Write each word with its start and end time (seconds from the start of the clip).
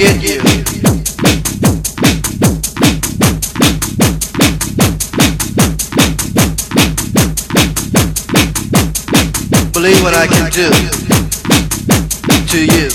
you. 0.00 0.40
Believe 9.72 10.02
what 10.02 10.14
I 10.14 10.26
can 10.26 10.50
do 10.50 10.68
to 12.48 12.58
you. 12.64 12.88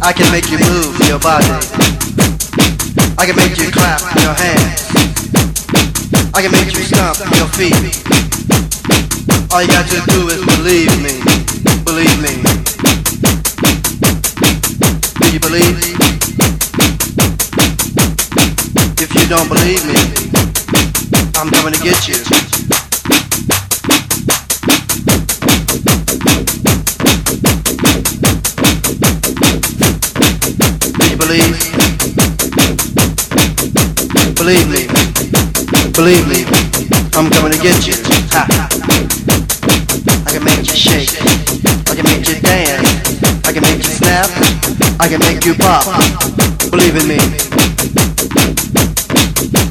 I 0.00 0.12
can 0.12 0.30
make 0.32 0.50
you 0.50 0.58
move 0.58 0.98
your 1.06 1.18
body. 1.18 1.44
I 3.18 3.26
can 3.26 3.36
make 3.36 3.58
you 3.58 3.70
clap 3.70 4.00
your 4.22 4.32
hands. 4.32 4.88
I 6.32 6.40
can 6.40 6.50
make 6.50 6.72
you 6.72 6.82
stomp 6.82 7.18
your 7.36 7.48
feet. 7.48 7.74
All 9.52 9.60
you 9.60 9.68
got 9.68 9.86
to 9.88 10.00
do 10.10 10.28
is 10.28 10.44
believe 10.46 10.96
me. 11.02 11.20
Believe 11.84 12.22
me. 12.22 12.71
Believe? 15.42 15.76
If 18.98 19.10
you 19.14 19.26
don't 19.28 19.48
believe 19.48 19.84
me, 19.86 19.94
I'm 21.36 21.50
coming 21.50 21.74
to 21.74 21.82
get 21.82 22.08
you. 22.08 22.14
Do 30.94 31.04
you 31.10 31.16
believe? 31.16 31.56
Believe 34.36 34.68
me. 34.70 34.86
Believe 35.92 36.28
me. 36.28 36.46
I'm 37.14 37.28
coming 37.30 37.52
to 37.52 37.58
get 37.62 37.86
you. 37.86 37.94
Ha. 38.30 38.46
I 40.26 40.30
can 40.30 40.44
make 40.44 40.66
you 40.66 40.76
shake. 40.76 41.21
I 45.02 45.08
can 45.08 45.18
make 45.18 45.44
you 45.44 45.54
pop. 45.54 45.84
Believe 46.70 46.94
in 46.94 47.08
me. 47.08 47.16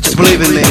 Just 0.02 0.18
believe 0.18 0.42
in 0.42 0.56
me. 0.56 0.62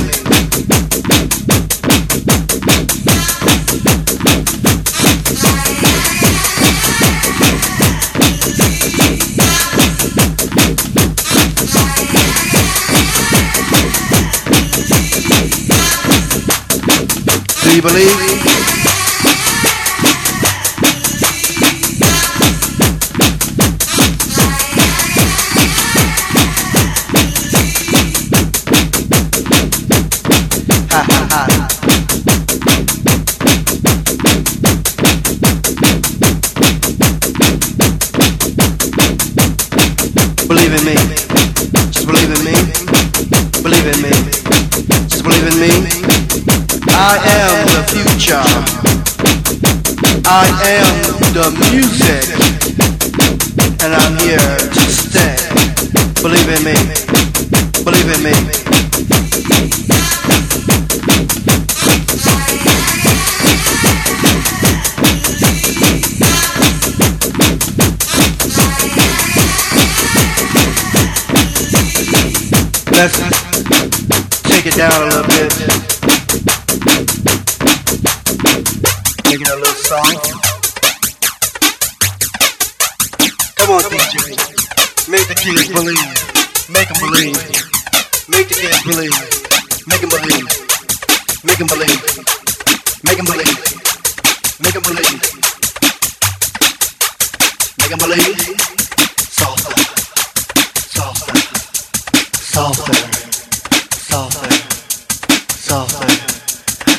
Do 17.63 17.77
you 17.77 17.83
believe? 17.83 18.40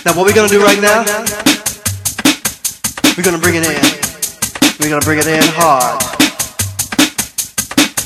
Now 0.04 0.18
what 0.18 0.26
we're 0.26 0.34
gonna 0.34 0.48
do 0.48 0.64
right 0.64 0.82
now? 0.82 1.06
We're 3.16 3.24
gonna 3.24 3.38
bring 3.38 3.54
it 3.54 3.64
in. 3.64 3.78
We're 4.80 4.90
gonna 4.90 5.06
bring 5.06 5.20
it 5.20 5.28
in 5.28 5.44
hard. 5.54 6.02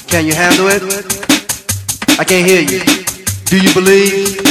Can 0.10 0.26
you 0.26 0.34
handle 0.34 0.68
it? 0.68 0.84
I 2.20 2.26
can't 2.26 2.46
hear 2.46 2.62
you. 2.62 2.84
Do 3.46 3.58
you 3.58 3.74
believe? 3.74 4.42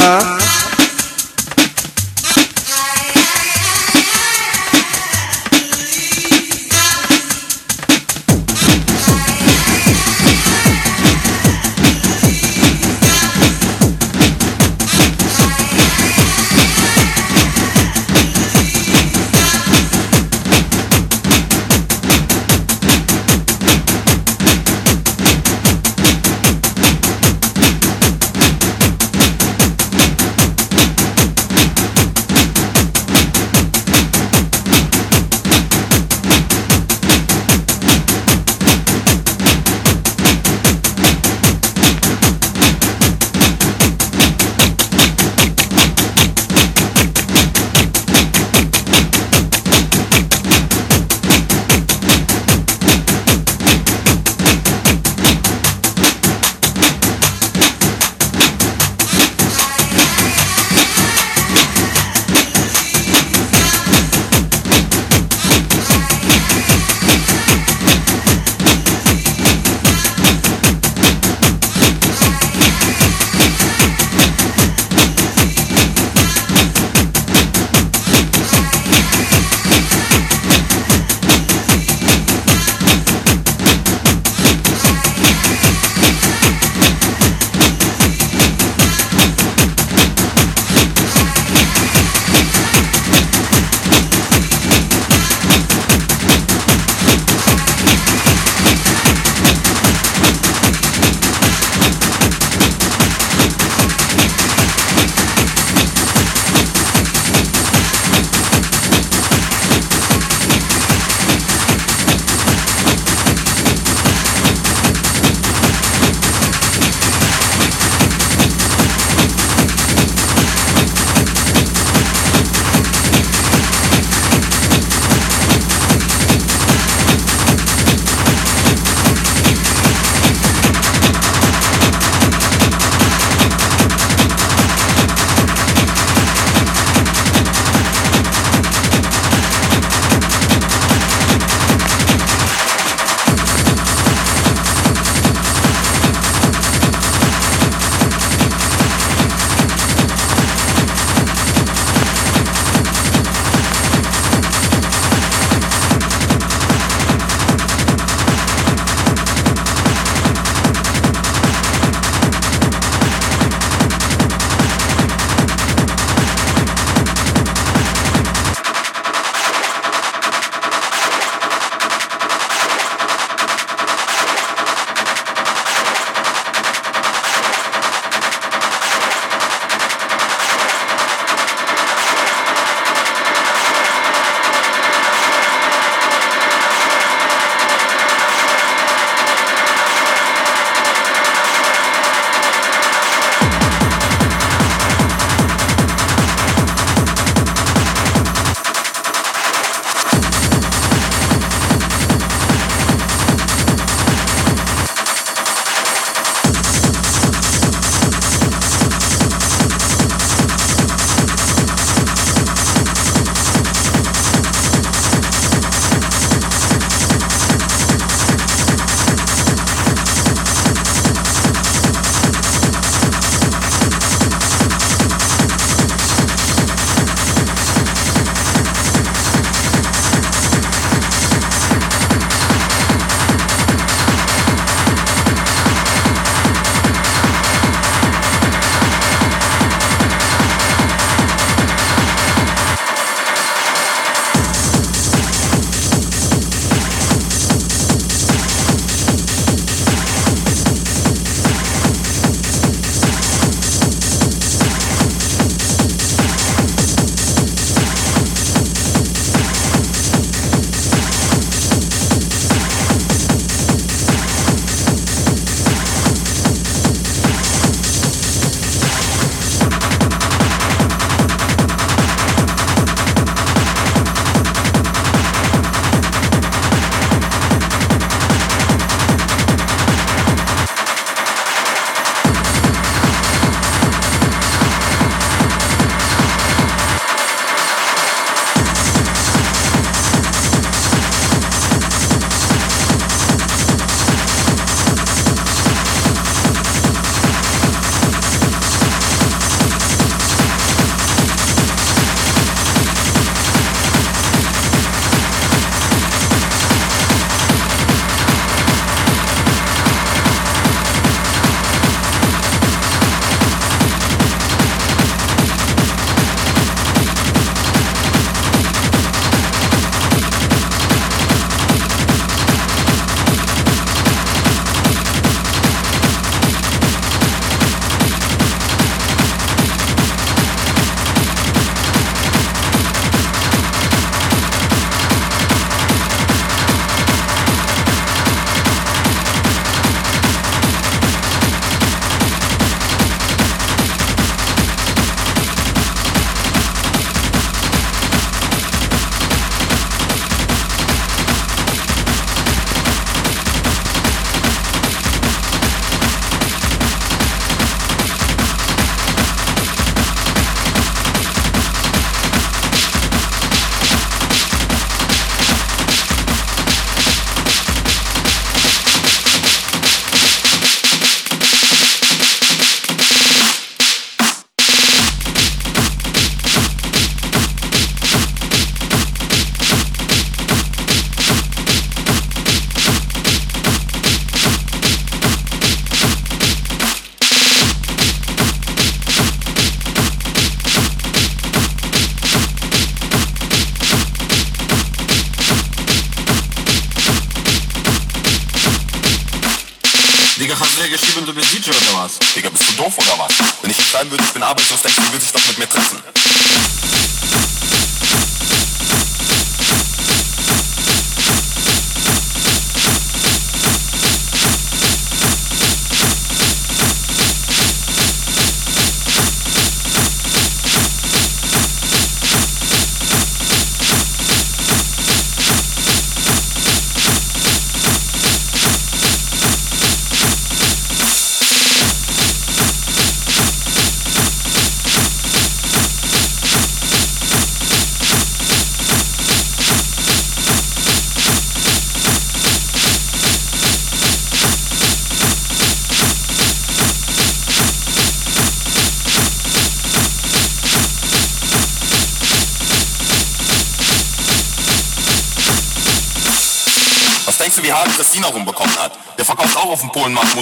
Huh? 0.00 0.33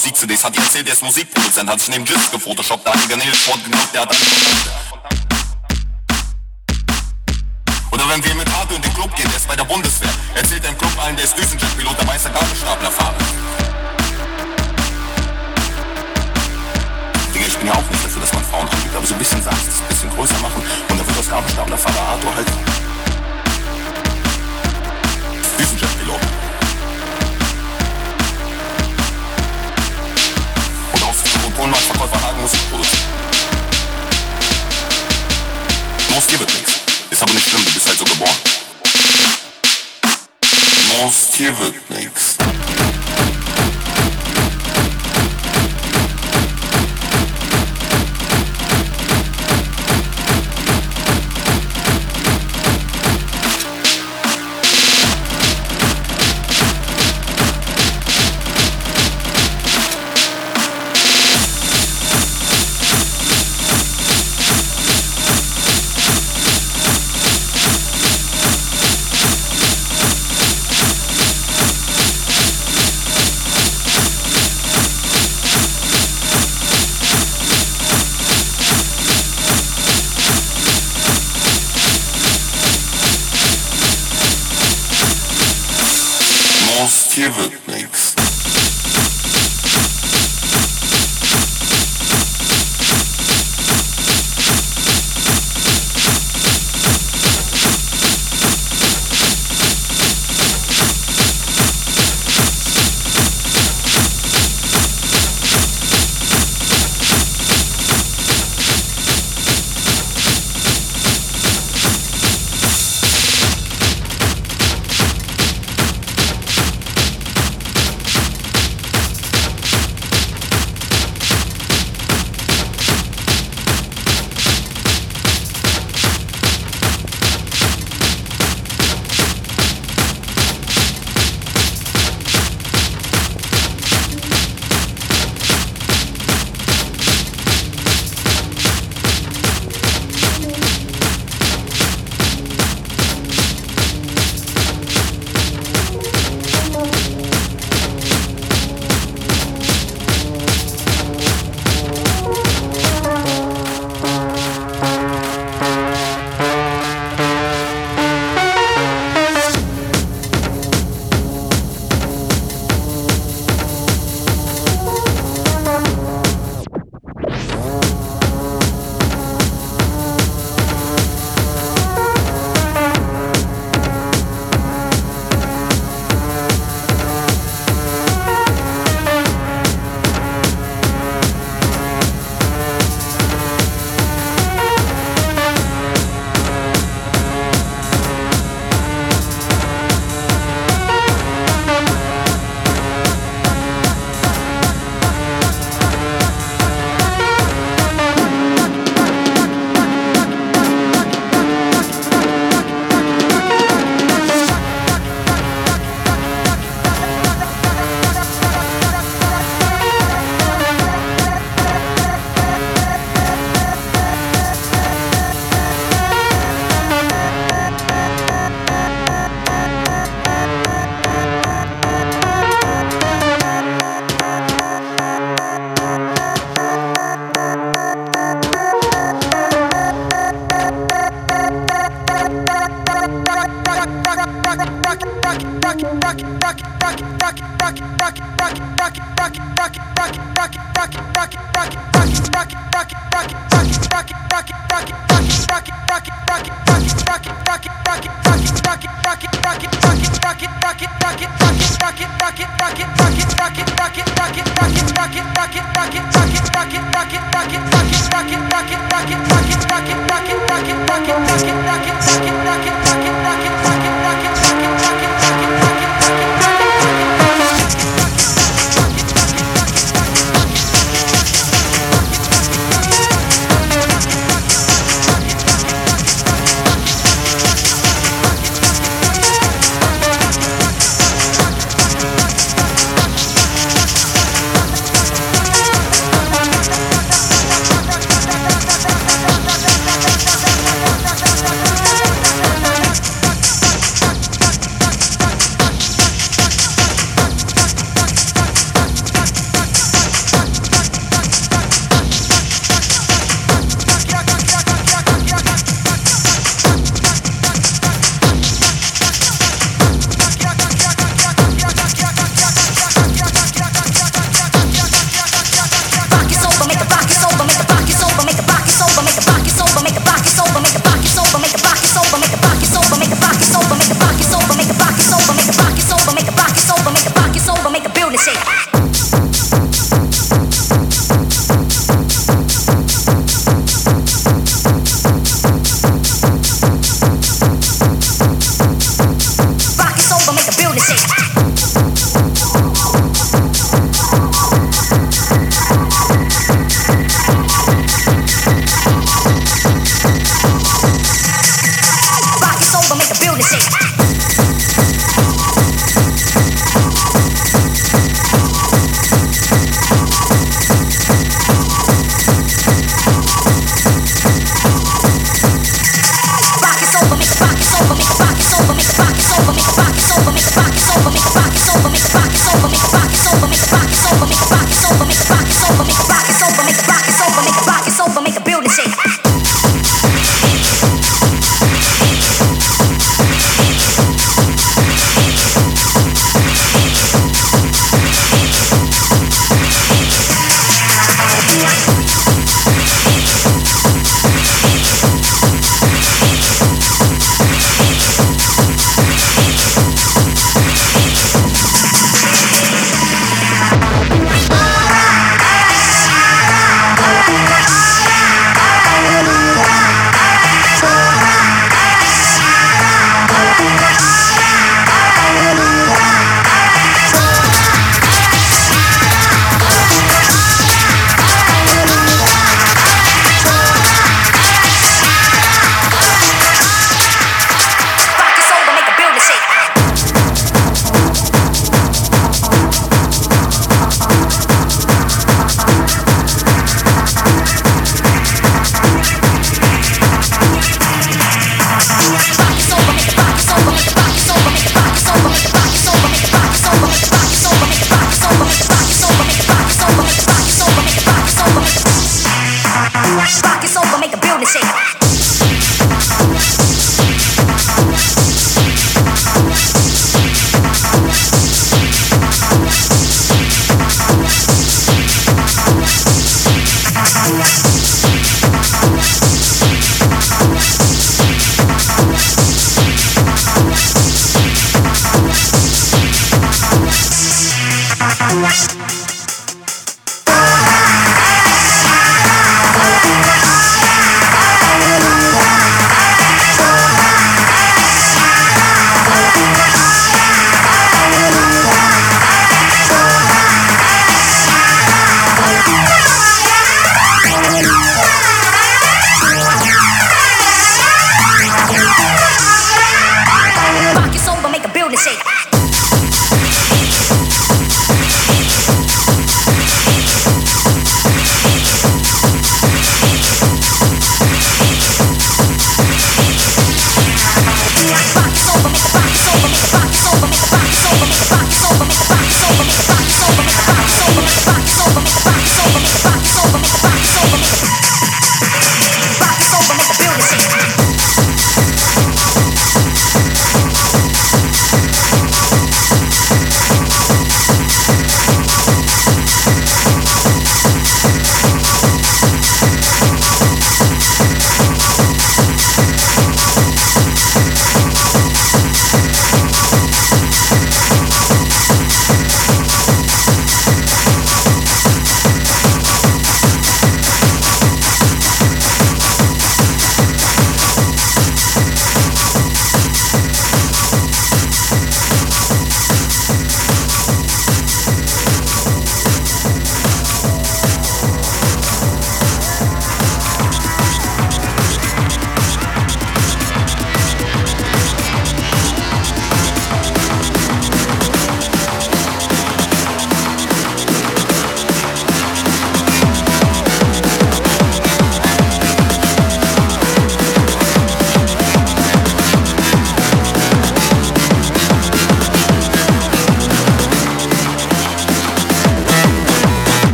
Musik-CDs 0.00 0.44
hat 0.44 0.56
die 0.56 0.66
CDs 0.66 0.94
ist 0.94 1.02
Musikproduzent, 1.02 1.68
hat 1.68 1.78
sich 1.78 1.90
neben 1.90 2.06
Disc 2.06 2.32
gefotoshoppt, 2.32 2.86
da 2.86 2.94
hat 2.94 3.04
die 3.04 3.08
Garnele 3.08 3.34
Sport 3.34 3.62
genug, 3.64 3.92
der 3.92 4.00
hat 4.00 4.08
alles 4.08 4.89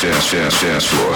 sucesso, 0.00 0.50
sucesso. 0.50 1.09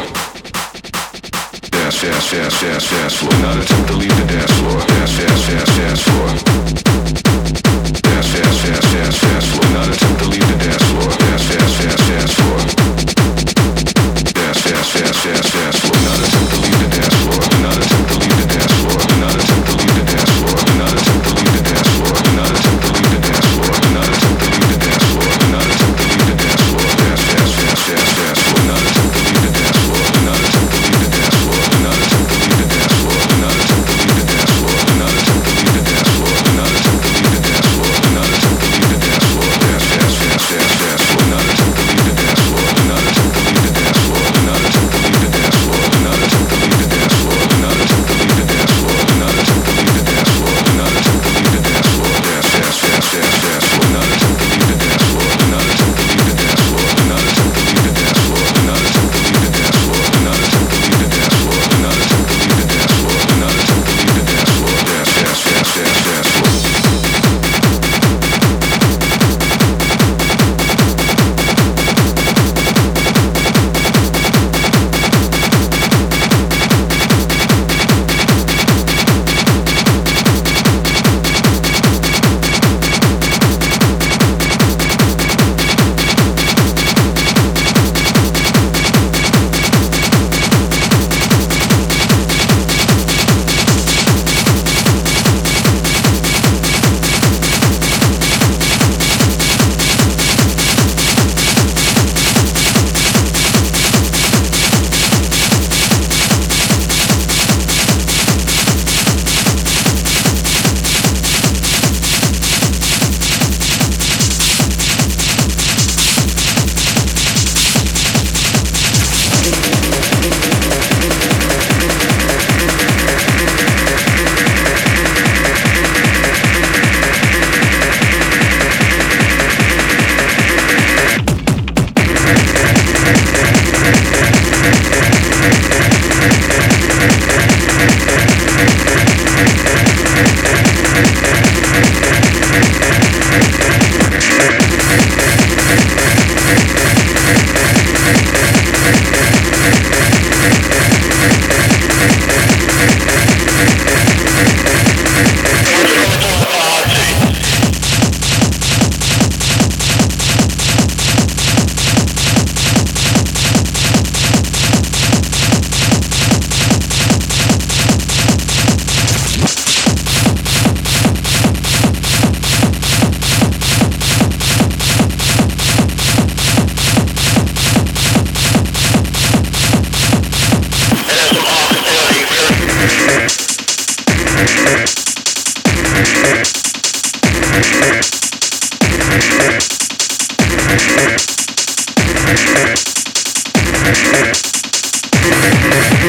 Where 185.95 186.03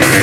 you 0.04 0.15